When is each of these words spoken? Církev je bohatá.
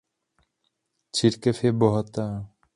Církev 1.11 1.63
je 1.63 1.71
bohatá. 1.73 2.27